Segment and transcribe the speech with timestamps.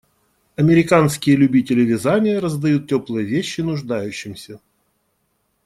[0.55, 4.59] Американские любители вязания раздают теплые вещи нуждающимся